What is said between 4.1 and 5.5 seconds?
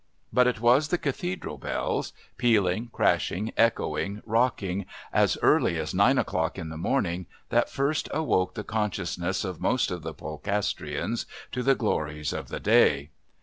rocking, as